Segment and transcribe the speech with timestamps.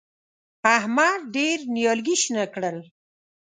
[0.77, 2.77] احمد ډېر نيالګي شنه کړل.